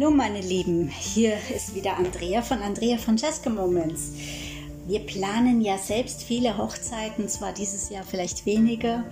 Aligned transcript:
Hallo 0.00 0.12
meine 0.12 0.40
Lieben, 0.40 0.86
hier 0.86 1.32
ist 1.52 1.74
wieder 1.74 1.96
Andrea 1.96 2.40
von 2.40 2.62
Andrea 2.62 2.98
Francesca 2.98 3.50
Moments. 3.50 4.12
Wir 4.86 5.00
planen 5.00 5.60
ja 5.60 5.76
selbst 5.76 6.22
viele 6.22 6.56
Hochzeiten, 6.56 7.28
zwar 7.28 7.52
dieses 7.52 7.90
Jahr 7.90 8.04
vielleicht 8.04 8.46
weniger, 8.46 9.02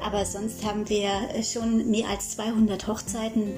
aber 0.00 0.24
sonst 0.24 0.64
haben 0.64 0.88
wir 0.88 1.10
schon 1.42 1.90
mehr 1.90 2.08
als 2.08 2.36
200 2.36 2.86
Hochzeiten 2.86 3.54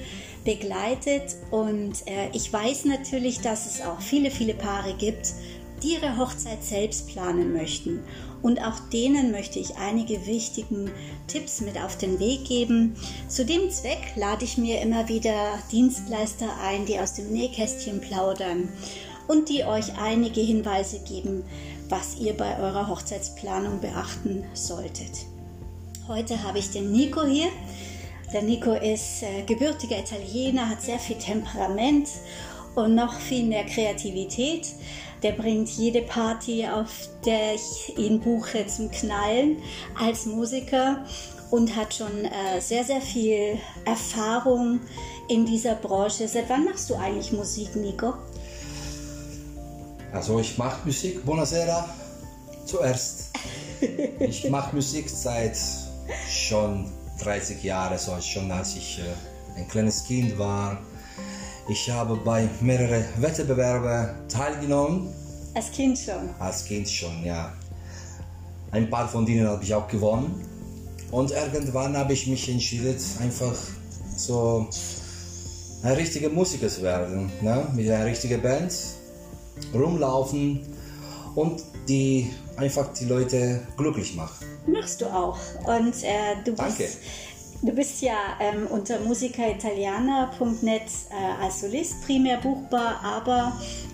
begleitet 0.46 1.36
und 1.50 1.93
äh, 2.06 2.30
ich 2.32 2.50
weiß 2.50 2.86
natürlich, 2.86 3.40
dass 3.40 3.66
es 3.66 3.82
auch 3.84 4.00
viele, 4.00 4.30
viele 4.30 4.54
Paare 4.54 4.94
gibt, 4.94 5.34
die 5.82 5.96
ihre 5.96 6.16
Hochzeit 6.16 6.64
selbst 6.64 7.08
planen 7.08 7.52
möchten. 7.52 8.00
Und 8.43 8.61
auch 8.62 8.79
denen 8.93 9.32
möchte 9.32 9.59
ich 9.59 9.77
einige 9.77 10.27
wichtigen 10.27 10.91
Tipps 11.27 11.61
mit 11.61 11.77
auf 11.79 11.98
den 11.98 12.18
Weg 12.18 12.46
geben. 12.46 12.96
Zu 13.28 13.45
dem 13.45 13.70
Zweck 13.70 14.12
lade 14.16 14.45
ich 14.45 14.56
mir 14.56 14.80
immer 14.80 15.09
wieder 15.09 15.59
Dienstleister 15.70 16.48
ein, 16.62 16.87
die 16.87 16.98
aus 16.98 17.14
dem 17.14 17.30
Nähkästchen 17.33 18.00
plaudern 18.00 18.69
und 19.28 19.48
die 19.48 19.64
euch 19.64 19.97
einige 19.98 20.41
Hinweise 20.41 21.00
geben, 21.00 21.45
was 21.88 22.19
ihr 22.19 22.34
bei 22.34 22.59
eurer 22.59 22.88
Hochzeitsplanung 22.88 23.80
beachten 23.80 24.45
solltet. 24.55 25.27
Heute 26.09 26.42
habe 26.42 26.59
ich 26.59 26.70
den 26.70 26.91
Nico 26.91 27.25
hier. 27.25 27.48
Der 28.33 28.42
Nico 28.42 28.72
ist 28.72 29.22
äh, 29.22 29.42
gebürtiger 29.42 29.98
Italiener, 29.98 30.69
hat 30.69 30.83
sehr 30.83 30.98
viel 30.98 31.16
Temperament 31.16 32.09
und 32.75 32.95
noch 32.95 33.14
viel 33.20 33.45
mehr 33.45 33.64
Kreativität. 33.64 34.66
Der 35.23 35.33
bringt 35.33 35.69
jede 35.69 36.02
Party, 36.02 36.66
auf 36.66 37.09
der 37.24 37.55
ich 37.55 37.98
ihn 37.98 38.20
buche, 38.20 38.66
zum 38.66 38.91
Knallen 38.91 39.59
als 39.98 40.27
Musiker 40.27 41.05
und 41.51 41.74
hat 41.77 41.95
schon 41.95 42.24
äh, 42.24 42.61
sehr, 42.61 42.84
sehr 42.84 43.01
viel 43.01 43.59
Erfahrung 43.84 44.80
in 45.28 45.44
dieser 45.44 45.75
Branche. 45.75 46.27
Seit 46.27 46.48
wann 46.48 46.64
machst 46.64 46.89
du 46.89 46.94
eigentlich 46.94 47.33
Musik, 47.33 47.75
Nico? 47.77 48.14
Also 50.12 50.41
ich 50.41 50.56
mache 50.59 50.86
Musik, 50.86 51.25
buonasera, 51.25 51.89
zuerst. 52.64 53.31
ich 54.20 54.48
mache 54.48 54.75
Musik 54.75 55.09
seit 55.09 55.56
schon 56.28 56.91
30 57.22 57.62
Jahren, 57.62 57.98
so 57.98 58.19
schon 58.20 58.50
als 58.50 58.77
ich 58.77 58.98
äh, 58.98 59.59
ein 59.61 59.69
kleines 59.69 60.05
Kind 60.05 60.39
war 60.39 60.78
ich 61.69 61.91
habe 61.91 62.16
bei 62.16 62.48
mehreren 62.61 63.05
Wettbewerben 63.19 64.28
teilgenommen. 64.28 65.08
Als 65.55 65.70
Kind 65.72 65.98
schon? 65.98 66.30
Als 66.39 66.64
Kind 66.64 66.89
schon, 66.89 67.25
ja. 67.25 67.53
Ein 68.70 68.89
paar 68.89 69.08
von 69.08 69.27
denen 69.27 69.47
habe 69.48 69.62
ich 69.62 69.75
auch 69.75 69.88
gewonnen. 69.88 70.44
Und 71.11 71.33
irgendwann 71.33 71.97
habe 71.97 72.12
ich 72.12 72.27
mich 72.27 72.48
entschieden, 72.48 72.97
einfach 73.20 73.56
so 74.16 74.69
ein 75.83 75.92
richtiger 75.92 76.28
Musiker 76.28 76.69
zu 76.69 76.83
werden. 76.83 77.31
Ne? 77.41 77.66
Mit 77.75 77.91
einer 77.91 78.05
richtigen 78.05 78.41
Band 78.41 78.72
rumlaufen 79.75 80.61
und 81.34 81.62
die 81.88 82.31
einfach 82.56 82.92
die 82.92 83.06
Leute 83.06 83.62
glücklich 83.77 84.14
machen. 84.14 84.47
Machst 84.66 85.00
du 85.00 85.06
auch. 85.06 85.38
Und 85.64 86.03
äh, 86.05 86.36
du 86.44 86.53
bist 86.53 86.58
Danke. 86.58 86.88
Du 87.62 87.72
bist 87.72 88.00
ja 88.00 88.16
ähm, 88.41 88.66
unter 88.69 88.98
musikeritaliana.net 89.00 90.83
äh, 91.11 91.42
als 91.44 91.61
Solist 91.61 92.00
primär 92.06 92.39
buchbar, 92.39 93.00
aber 93.05 93.53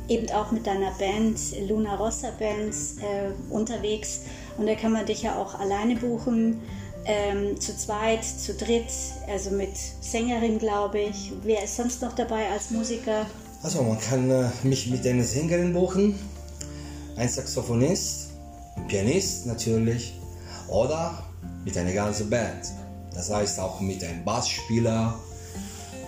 eben 0.09 0.31
auch 0.31 0.53
mit 0.53 0.69
deiner 0.69 0.93
Band 0.93 1.37
Luna 1.69 1.97
Rossa 1.97 2.31
Band 2.39 2.73
äh, 3.01 3.33
unterwegs. 3.53 4.21
Und 4.57 4.67
da 4.67 4.77
kann 4.77 4.93
man 4.93 5.05
dich 5.05 5.23
ja 5.23 5.35
auch 5.37 5.59
alleine 5.59 5.97
buchen, 5.97 6.61
ähm, 7.07 7.61
zu 7.61 7.77
zweit, 7.77 8.25
zu 8.25 8.55
dritt, 8.55 8.87
also 9.29 9.51
mit 9.51 9.77
Sängerin, 10.01 10.61
glaube 10.61 11.01
ich. 11.01 11.33
Wer 11.43 11.65
ist 11.65 11.75
sonst 11.75 12.01
noch 12.03 12.15
dabei 12.15 12.49
als 12.49 12.71
Musiker? 12.71 13.27
Also 13.65 13.83
man 13.83 13.99
kann 13.99 14.31
äh, 14.31 14.49
mich 14.63 14.89
mit 14.89 15.05
einer 15.05 15.25
Sängerin 15.25 15.73
buchen, 15.73 16.17
ein 17.17 17.29
Saxophonist, 17.29 18.29
ein 18.77 18.87
Pianist 18.87 19.47
natürlich 19.47 20.15
oder 20.69 21.25
mit 21.65 21.77
einer 21.77 21.93
ganzen 21.93 22.31
Band. 22.31 22.71
Das 23.17 23.31
heißt 23.31 23.59
auch 23.61 23.81
mit 23.81 24.05
einem 24.05 24.23
Bassspieler, 24.25 25.19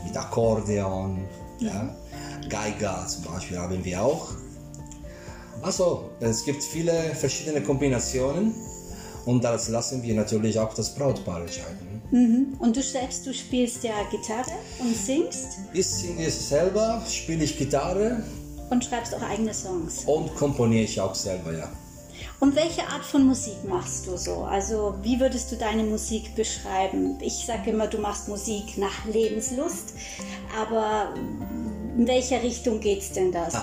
mit 0.05 0.17
Akkordeon, 0.17 1.27
ja. 1.59 1.89
Geiger 2.49 3.07
zum 3.09 3.25
Beispiel 3.25 3.59
haben 3.59 3.85
wir 3.85 4.03
auch. 4.03 4.29
Also 5.63 6.11
es 6.21 6.45
gibt 6.45 6.63
viele 6.63 6.93
verschiedene 7.15 7.63
Kombinationen 7.63 8.55
und 9.25 9.43
das 9.43 9.69
lassen 9.69 10.03
wir 10.03 10.15
natürlich 10.15 10.59
auch 10.59 10.73
das 10.75 10.95
Brautpaar 10.95 11.41
entscheiden. 11.41 12.03
Mhm. 12.11 12.57
Und 12.59 12.77
du 12.77 12.83
selbst, 12.83 13.27
du 13.27 13.35
spielst 13.35 13.83
ja 13.85 13.95
Gitarre 14.11 14.53
und 14.79 14.95
singst? 14.95 15.59
Ich 15.73 15.87
singe 15.87 16.31
selber, 16.31 17.03
spiele 17.11 17.45
ich 17.45 17.59
Gitarre. 17.59 18.23
Und 18.71 18.85
schreibst 18.85 19.15
auch 19.15 19.23
eigene 19.23 19.53
Songs? 19.53 20.05
Und 20.07 20.35
komponiere 20.37 20.85
ich 20.85 21.01
auch 21.01 21.15
selber, 21.15 21.53
ja. 21.53 21.69
Und 22.41 22.55
welche 22.55 22.83
Art 22.87 23.05
von 23.05 23.27
Musik 23.27 23.65
machst 23.67 24.07
du 24.07 24.17
so? 24.17 24.45
Also 24.45 24.95
wie 25.03 25.19
würdest 25.19 25.51
du 25.51 25.57
deine 25.57 25.83
Musik 25.83 26.37
beschreiben? 26.37 27.19
Ich 27.21 27.45
sage 27.47 27.71
immer, 27.71 27.89
du 27.89 27.99
machst 27.99 28.29
Musik 28.29 28.79
nach 28.79 29.05
Lebenslust, 29.13 29.95
aber 30.57 31.15
in 31.97 32.07
welcher 32.07 32.41
Richtung 32.43 32.79
geht 32.81 33.01
es 33.01 33.13
denn 33.13 33.33
da 33.33 33.51
so? 33.51 33.59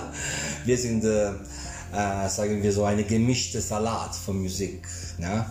Wir 0.65 0.77
sind, 0.77 1.05
äh, 1.05 1.29
äh, 1.29 2.27
sagen 2.27 2.61
wir 2.61 2.73
so, 2.73 2.83
eine 2.83 3.03
gemischte 3.03 3.61
Salat 3.61 4.13
von 4.13 4.41
Musik. 4.41 4.85
Ne? 5.19 5.45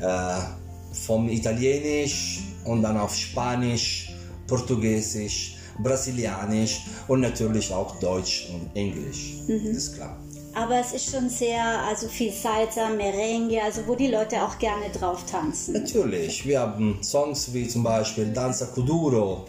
Äh, 0.00 0.60
vom 0.92 1.28
Italienisch 1.28 2.40
und 2.64 2.82
dann 2.82 2.96
auf 2.96 3.14
Spanisch, 3.14 4.12
Portugiesisch, 4.46 5.56
Brasilianisch 5.82 6.82
und 7.08 7.20
natürlich 7.20 7.72
auch 7.72 7.98
Deutsch 7.98 8.48
und 8.52 8.76
Englisch. 8.76 9.38
Mhm. 9.48 9.66
Das 9.66 9.76
ist 9.76 9.94
klar. 9.96 10.16
Aber 10.60 10.78
es 10.78 10.92
ist 10.92 11.10
schon 11.10 11.30
sehr, 11.30 11.64
also 11.88 12.06
viel 12.06 12.30
Salsa, 12.30 12.90
Merengue, 12.90 13.62
also 13.62 13.80
wo 13.86 13.94
die 13.94 14.08
Leute 14.08 14.42
auch 14.42 14.58
gerne 14.58 14.90
drauf 14.90 15.24
tanzen. 15.24 15.72
Natürlich, 15.72 16.46
wir 16.46 16.60
haben 16.60 16.98
Songs 17.02 17.54
wie 17.54 17.66
zum 17.66 17.82
Beispiel 17.82 18.26
Danza 18.26 18.66
Kuduro 18.66 19.46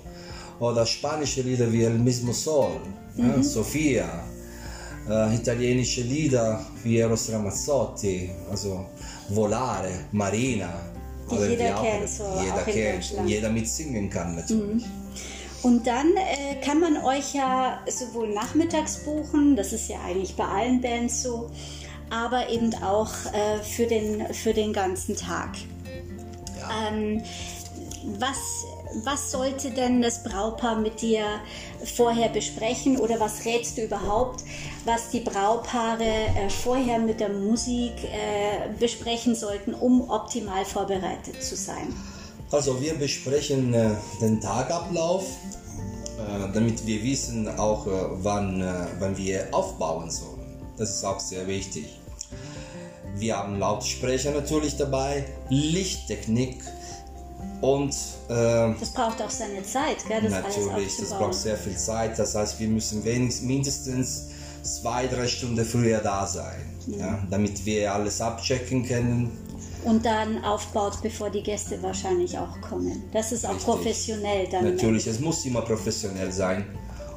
oder 0.61 0.85
spanische 0.85 1.41
Lieder 1.41 1.69
wie 1.69 1.83
El 1.83 1.99
Mismo 1.99 2.31
Sol, 2.31 2.79
mhm. 3.17 3.27
ja, 3.27 3.43
Sofia, 3.43 4.23
äh, 5.09 5.35
italienische 5.35 6.01
Lieder 6.01 6.65
wie 6.81 6.99
Eros 6.99 7.29
Ramazzotti, 7.29 8.29
also 8.49 8.85
Volare, 9.27 9.91
Marina. 10.13 10.71
Die 11.29 11.35
jeder 11.35 11.73
kennt, 11.81 12.09
so 12.09 12.23
jeder 12.41 12.63
kennt, 12.63 13.13
jeder 13.25 13.49
mitsingen 13.49 14.09
kann 14.09 14.35
natürlich. 14.35 14.85
Mhm. 14.85 14.91
Und 15.63 15.85
dann 15.85 16.15
äh, 16.15 16.55
kann 16.63 16.79
man 16.79 16.97
euch 16.97 17.35
ja 17.35 17.81
sowohl 17.87 18.33
nachmittags 18.33 19.03
buchen, 19.03 19.55
das 19.55 19.73
ist 19.73 19.89
ja 19.89 19.97
eigentlich 20.05 20.35
bei 20.35 20.45
allen 20.45 20.81
Bands 20.81 21.21
so, 21.21 21.51
aber 22.09 22.49
eben 22.49 22.73
auch 22.83 23.11
äh, 23.33 23.59
für, 23.59 23.85
den, 23.85 24.33
für 24.33 24.53
den 24.53 24.73
ganzen 24.73 25.15
Tag. 25.15 25.49
Ja. 26.59 26.89
Ähm, 26.89 27.23
was, 28.19 28.65
was 29.03 29.31
sollte 29.31 29.69
denn 29.69 30.01
das 30.01 30.23
Braupaar 30.23 30.79
mit 30.79 31.01
dir 31.01 31.25
vorher 31.83 32.29
besprechen 32.29 32.97
oder 32.97 33.19
was 33.19 33.45
rätst 33.45 33.77
du 33.77 33.83
überhaupt, 33.83 34.43
was 34.85 35.09
die 35.09 35.19
Braupaare 35.19 36.03
äh, 36.03 36.49
vorher 36.49 36.97
mit 36.97 37.19
der 37.19 37.29
Musik 37.29 37.93
äh, 38.03 38.69
besprechen 38.79 39.35
sollten, 39.35 39.75
um 39.75 40.09
optimal 40.09 40.65
vorbereitet 40.65 41.43
zu 41.43 41.55
sein? 41.55 41.93
Also 42.51 42.81
wir 42.81 42.95
besprechen 42.95 43.73
äh, 43.73 43.91
den 44.19 44.41
Tagablauf, 44.41 45.23
äh, 46.17 46.53
damit 46.53 46.85
wir 46.85 47.01
wissen 47.01 47.47
auch, 47.47 47.87
äh, 47.87 47.91
wann, 48.11 48.61
äh, 48.61 48.87
wann 48.99 49.17
wir 49.17 49.47
aufbauen 49.51 50.11
sollen. 50.11 50.59
Das 50.77 50.89
ist 50.89 51.05
auch 51.05 51.19
sehr 51.19 51.47
wichtig. 51.47 51.99
Wir 53.15 53.37
haben 53.37 53.57
Lautsprecher 53.59 54.31
natürlich 54.31 54.75
dabei, 54.77 55.25
Lichttechnik 55.49 56.61
und 57.61 57.93
äh, 58.27 58.73
das 58.79 58.89
braucht 58.93 59.21
auch 59.21 59.29
seine 59.29 59.63
Zeit, 59.63 59.97
gell, 60.07 60.21
das 60.21 60.31
natürlich. 60.31 60.97
das 60.97 61.09
braucht 61.09 61.35
sehr 61.35 61.57
viel 61.57 61.77
Zeit. 61.77 62.17
Das 62.17 62.35
heißt, 62.35 62.59
wir 62.59 62.67
müssen 62.67 63.03
wenigstens 63.05 63.47
mindestens 63.47 64.29
zwei, 64.63 65.07
drei 65.07 65.27
Stunden 65.27 65.63
früher 65.63 65.99
da 65.99 66.25
sein, 66.25 66.61
mhm. 66.87 66.99
ja, 66.99 67.19
damit 67.29 67.65
wir 67.65 67.93
alles 67.93 68.19
abchecken 68.19 68.85
können 68.85 69.31
und 69.83 70.05
dann 70.05 70.43
aufbaut, 70.43 70.97
bevor 71.01 71.29
die 71.29 71.43
Gäste 71.43 71.81
wahrscheinlich 71.81 72.37
auch 72.37 72.59
kommen. 72.61 73.03
Das 73.11 73.31
ist 73.31 73.45
auch 73.45 73.51
Richtig. 73.51 73.65
professionell 73.65 74.47
dann. 74.49 74.65
Natürlich, 74.65 75.07
es 75.07 75.19
muss 75.19 75.45
immer 75.45 75.61
professionell 75.61 76.31
sein. 76.31 76.65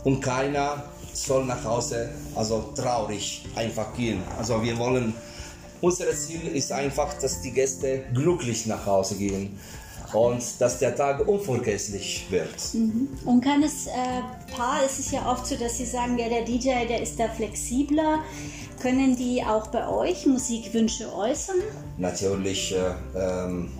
Und 0.04 0.20
keiner 0.20 0.84
soll 1.12 1.44
nach 1.44 1.64
Hause 1.64 2.10
also 2.34 2.72
traurig 2.74 3.44
einfach 3.54 3.94
gehen. 3.94 4.22
Also 4.38 4.62
wir 4.62 4.76
wollen, 4.78 5.14
unser 5.80 6.10
Ziel 6.12 6.48
ist 6.54 6.72
einfach, 6.72 7.14
dass 7.14 7.40
die 7.40 7.52
Gäste 7.52 8.04
glücklich 8.12 8.66
nach 8.66 8.84
Hause 8.86 9.16
gehen 9.16 9.58
und 10.14 10.42
dass 10.60 10.78
der 10.78 10.94
Tag 10.94 11.26
unvergesslich 11.26 12.26
wird. 12.30 12.54
Mhm. 12.72 13.08
Und 13.24 13.44
kann 13.44 13.62
es, 13.62 13.86
äh, 13.86 13.90
Paar, 14.56 14.84
ist 14.84 15.00
es 15.00 15.10
ja 15.10 15.30
oft 15.30 15.46
so, 15.46 15.56
dass 15.56 15.78
sie 15.78 15.84
sagen, 15.84 16.18
ja, 16.18 16.28
der 16.28 16.44
DJ, 16.44 16.86
der 16.88 17.02
ist 17.02 17.18
da 17.18 17.28
flexibler. 17.28 18.20
Können 18.80 19.16
die 19.16 19.42
auch 19.42 19.68
bei 19.68 19.88
euch 19.88 20.26
Musikwünsche 20.26 21.12
äußern? 21.12 21.56
Natürlich, 21.98 22.74
äh, 22.74 23.18
ähm, 23.18 23.72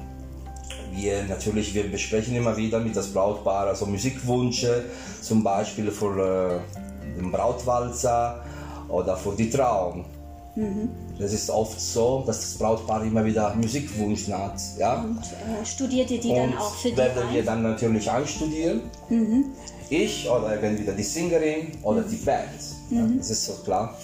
wir 0.92 1.24
natürlich, 1.24 1.74
wir 1.74 1.90
besprechen 1.90 2.34
immer 2.34 2.56
wieder 2.56 2.80
mit 2.80 2.96
das 2.96 3.08
Brautpaar, 3.08 3.68
also 3.68 3.86
Musikwünsche, 3.86 4.84
zum 5.20 5.42
Beispiel 5.42 5.90
für 5.90 6.62
äh, 6.66 7.20
den 7.20 7.30
Brautwalzer 7.30 8.44
oder 8.88 9.16
für 9.16 9.34
die 9.34 9.50
Trauung. 9.50 10.04
Mhm. 10.56 10.88
Das 11.18 11.32
ist 11.32 11.50
oft 11.50 11.80
so, 11.80 12.22
dass 12.26 12.40
das 12.40 12.54
Brautpaar 12.54 13.04
immer 13.04 13.24
wieder 13.24 13.54
Musikwunsch 13.54 14.28
hat. 14.28 14.60
Ja? 14.78 15.02
Und 15.02 15.18
äh, 15.18 15.64
studiert 15.64 16.10
ihr 16.10 16.20
die 16.20 16.28
Und 16.28 16.36
dann 16.36 16.58
auch 16.58 16.74
für 16.74 16.90
die 16.90 16.96
werden 16.96 17.22
ein? 17.28 17.34
wir 17.34 17.44
dann 17.44 17.62
natürlich 17.62 18.10
einstudieren. 18.10 18.82
Ich 19.90 20.28
oder 20.28 20.62
entweder 20.62 20.92
die 20.92 21.02
Sängerin 21.02 21.72
oder 21.82 22.02
die 22.02 22.16
Band. 22.16 22.48
Ja, 22.90 23.06
das 23.18 23.30
ist 23.30 23.46
so 23.46 23.54
klar. 23.64 23.96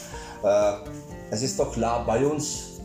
Äh, 0.43 0.73
es 1.31 1.43
ist 1.43 1.59
doch 1.59 1.73
klar, 1.73 2.05
bei 2.05 2.27
uns 2.27 2.81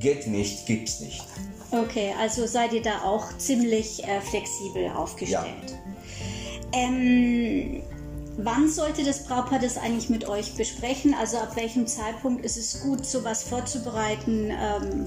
geht 0.00 0.26
nicht, 0.26 0.66
gibt's 0.66 1.00
nicht. 1.00 1.24
Okay, 1.70 2.12
also 2.18 2.46
seid 2.46 2.72
ihr 2.72 2.82
da 2.82 3.02
auch 3.04 3.26
ziemlich 3.38 4.02
äh, 4.02 4.20
flexibel 4.20 4.90
aufgestellt. 4.96 5.78
Ähm, 6.72 7.82
wann 8.36 8.68
sollte 8.68 9.04
das 9.04 9.24
Brautpaar 9.24 9.58
das 9.58 9.76
eigentlich 9.76 10.08
mit 10.10 10.28
euch 10.28 10.54
besprechen? 10.54 11.14
Also 11.18 11.38
ab 11.38 11.56
welchem 11.56 11.86
Zeitpunkt 11.86 12.44
ist 12.44 12.56
es 12.56 12.80
gut, 12.80 13.04
sowas 13.04 13.42
vorzubereiten? 13.42 14.50
Ähm, 14.50 15.06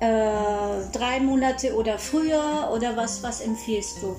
äh, 0.00 0.84
drei 0.92 1.20
Monate 1.20 1.74
oder 1.74 1.98
früher 1.98 2.70
oder 2.74 2.96
was, 2.96 3.22
was 3.22 3.40
empfiehlst 3.40 4.02
du? 4.02 4.16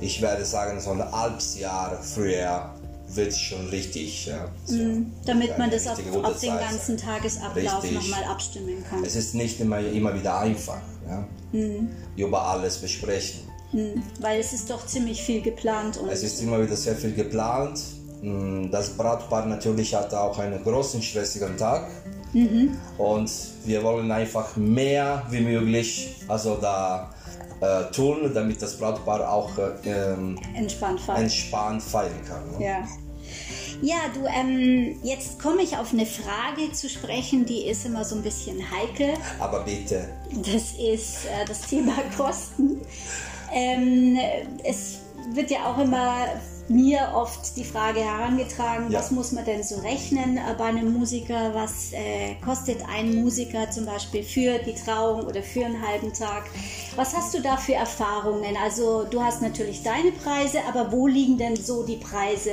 Ich 0.00 0.20
werde 0.22 0.44
sagen, 0.44 0.80
so 0.80 0.90
ein 0.90 1.10
halbes 1.10 1.58
Jahr 1.58 2.00
früher 2.02 2.74
wird 3.08 3.34
schon 3.34 3.68
richtig. 3.68 4.26
Ja, 4.26 4.48
so 4.64 4.76
Damit 5.24 5.58
man 5.58 5.70
das 5.70 5.86
auf, 5.86 5.98
auf 6.22 6.40
den 6.40 6.56
ganzen. 6.56 6.96
Tagesablauf 6.96 7.90
nochmal 7.90 8.24
abstimmen 8.24 8.84
kann. 8.88 9.04
Es 9.04 9.16
ist 9.16 9.34
nicht 9.34 9.60
immer, 9.60 9.80
immer 9.80 10.14
wieder 10.14 10.38
einfach, 10.38 10.80
ja? 11.08 11.26
Mhm. 11.52 11.88
über 12.16 12.46
alles 12.46 12.78
besprechen. 12.78 13.40
Weil 14.20 14.40
es 14.40 14.52
ist 14.52 14.70
doch 14.70 14.86
ziemlich 14.86 15.22
viel 15.22 15.42
geplant 15.42 15.96
und 15.98 16.08
Es 16.08 16.22
ist 16.22 16.40
immer 16.42 16.62
wieder 16.62 16.76
sehr 16.76 16.94
viel 16.94 17.14
geplant. 17.14 17.80
Mm, 18.22 18.70
Das 18.70 18.90
Brautpaar 18.90 19.46
natürlich 19.46 19.94
hat 19.94 20.12
auch 20.14 20.38
einen 20.38 20.62
großen 20.62 21.02
stressigen 21.02 21.56
Tag. 21.56 21.88
Und 22.98 23.30
wir 23.64 23.82
wollen 23.82 24.10
einfach 24.10 24.56
mehr 24.56 25.22
wie 25.30 25.40
möglich 25.40 26.16
also 26.28 26.56
da 26.60 27.10
äh, 27.60 27.90
tun, 27.92 28.30
damit 28.34 28.60
das 28.60 28.76
Brautpaar 28.76 29.30
auch 29.32 29.50
äh, 29.56 29.70
ähm, 29.90 30.38
entspannt 30.54 31.00
fahren. 31.00 31.22
entspannt 31.22 31.82
feiern 31.82 32.20
kann. 32.28 32.58
Ne? 32.58 32.66
Ja. 32.66 32.84
Ja, 33.82 33.96
du, 34.14 34.26
ähm, 34.26 34.96
jetzt 35.02 35.40
komme 35.40 35.62
ich 35.62 35.76
auf 35.76 35.92
eine 35.92 36.06
Frage 36.06 36.72
zu 36.72 36.88
sprechen, 36.88 37.44
die 37.44 37.66
ist 37.66 37.84
immer 37.84 38.04
so 38.04 38.16
ein 38.16 38.22
bisschen 38.22 38.58
heikel. 38.70 39.14
Aber 39.38 39.60
bitte, 39.60 40.08
Das 40.30 40.72
ist 40.78 41.26
äh, 41.26 41.44
das 41.46 41.62
Thema 41.62 41.92
Kosten. 42.16 42.80
Ähm, 43.52 44.18
es 44.64 44.98
wird 45.32 45.50
ja 45.50 45.66
auch 45.66 45.78
immer 45.78 46.26
mir 46.68 47.12
oft 47.14 47.56
die 47.56 47.64
Frage 47.64 48.00
herangetragen, 48.00 48.90
Ja. 48.90 48.98
was 48.98 49.10
muss 49.12 49.32
man 49.32 49.44
denn 49.44 49.62
so 49.62 49.76
rechnen 49.76 50.36
äh, 50.36 50.40
bei 50.58 50.64
einem 50.64 50.92
Musiker? 50.92 51.54
Was 51.54 51.92
äh, 51.92 52.34
kostet 52.44 52.78
ein 52.88 53.14
Musiker 53.22 53.70
zum 53.70 53.86
Beispiel 53.86 54.22
für 54.24 54.58
die 54.58 54.74
Trauung 54.74 55.24
oder 55.26 55.42
für 55.42 55.64
einen 55.64 55.80
halben 55.86 56.12
Tag? 56.12 56.44
Was 56.96 57.14
hast 57.16 57.34
du 57.34 57.40
da 57.40 57.56
für 57.56 57.74
Erfahrungen? 57.74 58.56
Also 58.62 59.04
du 59.04 59.22
hast 59.22 59.42
natürlich 59.42 59.82
deine 59.82 60.10
Preise, 60.12 60.58
aber 60.68 60.90
wo 60.90 61.06
liegen 61.06 61.38
denn 61.38 61.54
so 61.56 61.84
die 61.84 61.96
Preise 61.96 62.50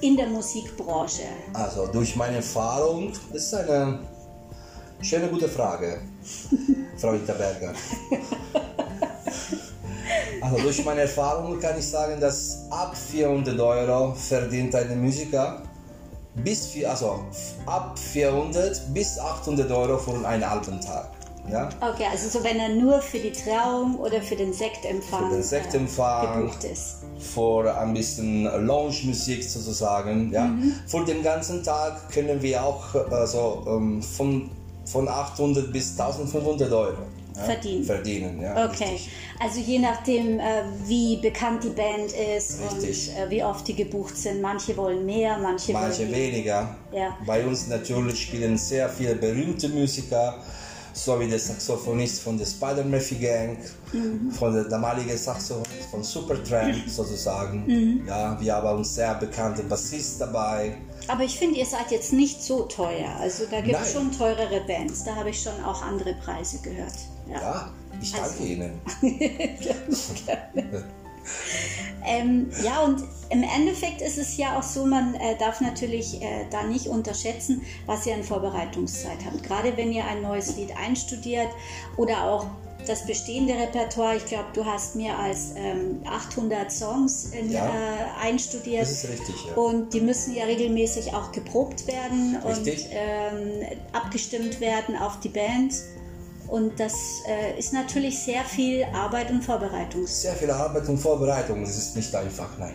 in 0.00 0.16
der 0.16 0.28
Musikbranche? 0.28 1.22
also 1.52 1.86
durch 1.88 2.14
meine 2.16 2.36
Erfahrung, 2.36 3.12
das 3.32 3.42
ist 3.44 3.54
eine 3.54 3.98
schöne, 5.02 5.28
gute 5.28 5.48
Frage, 5.48 6.00
Frau 6.96 7.12
Hinterberger. 7.12 7.72
Also 10.40 10.56
durch 10.58 10.84
meine 10.84 11.02
Erfahrung 11.02 11.58
kann 11.60 11.78
ich 11.78 11.86
sagen, 11.86 12.20
dass 12.20 12.66
ab 12.70 12.96
400 12.96 13.58
Euro 13.58 14.14
verdient 14.14 14.74
ein 14.74 15.00
Musiker 15.00 15.62
bis 16.34 16.66
vier, 16.68 16.90
also 16.90 17.24
ab 17.66 17.98
400 17.98 18.94
bis 18.94 19.18
800 19.18 19.70
Euro 19.70 19.98
für 19.98 20.26
einen 20.26 20.48
halben 20.48 20.80
Tag. 20.80 21.10
Ja? 21.50 21.68
Okay, 21.80 22.04
also 22.10 22.28
so 22.28 22.44
wenn 22.44 22.58
er 22.58 22.68
nur 22.68 23.00
für 23.00 23.18
die 23.18 23.32
Trauung 23.32 23.96
oder 23.96 24.20
für 24.22 24.36
den 24.36 24.52
Sektempfang, 24.52 25.28
Für 25.30 25.34
den 25.36 25.42
Sektempfang. 25.42 26.38
Äh, 26.38 26.42
gebucht 26.42 26.64
ist. 26.64 26.96
für 27.18 27.76
ein 27.76 27.92
bisschen 27.94 28.44
Lounge-Musik 28.66 29.42
sozusagen. 29.42 30.30
Ja. 30.32 30.44
Mhm. 30.44 30.74
Für 30.86 31.04
den 31.04 31.22
ganzen 31.22 31.62
Tag 31.64 32.10
können 32.12 32.40
wir 32.40 32.62
auch 32.62 32.94
also, 33.10 33.64
ähm, 33.66 34.02
von, 34.02 34.50
von 34.84 35.08
800 35.08 35.72
bis 35.72 35.98
1500 35.98 36.70
Euro 36.72 36.98
ja, 37.36 37.42
Verdienen. 37.44 37.84
verdienen 37.84 38.40
ja, 38.40 38.66
Okay, 38.66 38.84
richtig. 38.92 39.10
also 39.38 39.60
je 39.60 39.78
nachdem, 39.78 40.38
äh, 40.40 40.62
wie 40.86 41.16
bekannt 41.18 41.64
die 41.64 41.68
Band 41.70 42.12
ist 42.36 42.58
Richtig. 42.60 43.10
und 43.10 43.16
äh, 43.22 43.30
wie 43.30 43.42
oft 43.44 43.66
die 43.68 43.74
gebucht 43.74 44.16
sind. 44.16 44.40
Manche 44.40 44.76
wollen 44.76 45.04
mehr, 45.06 45.38
manche, 45.38 45.72
Manche 45.72 46.00
wollen 46.00 46.12
weniger. 46.14 46.76
Ja. 46.92 47.16
Bei 47.26 47.44
uns 47.46 47.66
natürlich 47.68 48.20
spielen 48.22 48.56
sehr 48.58 48.88
viele 48.88 49.14
berühmte 49.14 49.68
Musiker, 49.68 50.36
so 50.92 51.18
wie 51.20 51.28
der 51.28 51.38
Saxophonist 51.38 52.20
von 52.20 52.36
der 52.36 52.46
Spider 52.46 52.84
Murphy 52.84 53.14
Gang, 53.16 53.56
Mhm. 53.92 54.30
von 54.32 54.52
der 54.52 54.64
damaligen 54.64 55.16
Saxophonist 55.16 55.88
von 55.90 56.02
Supertramp 56.02 56.76
sozusagen. 56.88 57.64
Mhm. 57.66 58.06
Ja, 58.06 58.36
wir 58.40 58.54
haben 58.54 58.78
uns 58.78 58.94
sehr 58.94 59.14
bekannte 59.14 59.62
Bassist 59.64 60.20
dabei. 60.20 60.76
Aber 61.08 61.24
ich 61.24 61.36
finde, 61.38 61.58
ihr 61.58 61.66
seid 61.66 61.90
jetzt 61.90 62.12
nicht 62.12 62.40
so 62.42 62.62
teuer. 62.64 63.08
Also 63.20 63.44
da 63.50 63.60
gibt 63.62 63.80
es 63.80 63.92
schon 63.92 64.12
teurere 64.12 64.60
Bands. 64.66 65.02
Da 65.04 65.16
habe 65.16 65.30
ich 65.30 65.42
schon 65.42 65.52
auch 65.64 65.82
andere 65.82 66.14
Preise 66.14 66.58
gehört. 66.58 66.92
Ja. 67.30 67.40
Ja, 67.40 67.70
ich 68.00 68.12
danke 68.12 68.26
Also- 68.28 68.44
Ihnen. 68.44 68.80
Ähm, 72.06 72.50
ja, 72.64 72.80
und 72.80 73.02
im 73.28 73.42
Endeffekt 73.42 74.00
ist 74.00 74.16
es 74.18 74.36
ja 74.38 74.58
auch 74.58 74.62
so, 74.62 74.86
man 74.86 75.14
äh, 75.16 75.36
darf 75.38 75.60
natürlich 75.60 76.20
äh, 76.22 76.46
da 76.50 76.62
nicht 76.64 76.86
unterschätzen, 76.86 77.60
was 77.86 78.06
ihr 78.06 78.14
an 78.14 78.24
Vorbereitungszeit 78.24 79.18
habt. 79.24 79.42
Gerade 79.42 79.76
wenn 79.76 79.92
ihr 79.92 80.04
ein 80.06 80.22
neues 80.22 80.56
Lied 80.56 80.74
einstudiert 80.76 81.48
oder 81.98 82.24
auch 82.24 82.46
das 82.86 83.04
bestehende 83.04 83.52
Repertoire. 83.52 84.16
Ich 84.16 84.24
glaube, 84.24 84.46
du 84.54 84.64
hast 84.64 84.96
mehr 84.96 85.18
als 85.18 85.52
ähm, 85.54 86.00
800 86.06 86.72
Songs 86.72 87.26
in, 87.26 87.52
Ja. 87.52 87.66
äh, 87.66 88.26
einstudiert. 88.26 88.82
Das 88.82 89.04
ist 89.04 89.10
richtig, 89.10 89.34
ja. 89.48 89.54
Und 89.54 89.92
die 89.92 90.00
müssen 90.00 90.34
ja 90.34 90.44
regelmäßig 90.44 91.12
auch 91.14 91.30
geprobt 91.30 91.86
werden 91.86 92.36
Richtig. 92.44 92.86
und 92.86 92.90
ähm, 92.92 93.78
abgestimmt 93.92 94.60
werden 94.60 94.96
auf 94.96 95.20
die 95.20 95.28
Band. 95.28 95.74
Und 96.50 96.80
das 96.80 97.22
äh, 97.28 97.56
ist 97.58 97.72
natürlich 97.72 98.18
sehr 98.18 98.44
viel 98.44 98.84
Arbeit 98.92 99.30
und 99.30 99.42
Vorbereitungszeit. 99.42 100.32
Sehr 100.32 100.34
viel 100.34 100.50
Arbeit 100.50 100.88
und 100.88 100.98
Vorbereitung. 100.98 101.60
Das 101.62 101.76
ist 101.78 101.94
nicht 101.94 102.12
einfach, 102.14 102.48
nein. 102.58 102.74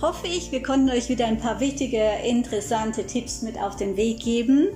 hoffe 0.00 0.26
ich, 0.26 0.52
wir 0.52 0.62
konnten 0.62 0.90
euch 0.90 1.08
wieder 1.08 1.26
ein 1.26 1.38
paar 1.38 1.58
wichtige, 1.58 2.02
interessante 2.24 3.04
Tipps 3.04 3.42
mit 3.42 3.58
auf 3.58 3.76
den 3.76 3.96
Weg 3.96 4.20
geben. 4.20 4.68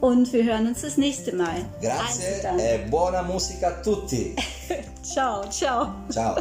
Und 0.00 0.32
wir 0.32 0.44
hören 0.44 0.68
uns 0.68 0.82
das 0.82 0.96
nächste 0.96 1.34
Mal. 1.34 1.64
Grazie 1.82 2.46
Also 2.48 2.64
e 2.64 2.78
buona 2.88 3.22
musica 3.22 3.68
a 3.68 3.82
tutti. 3.82 4.36
ciao, 5.02 5.42
ciao. 5.50 5.92
Ciao. 6.10 6.36